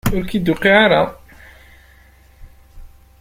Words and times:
Ur 0.15 0.21
ak-d-tuqiɛ 0.23 0.75
ara? 0.83 1.01